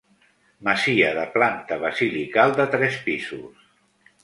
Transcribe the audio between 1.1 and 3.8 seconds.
de planta basilical de tres pisos.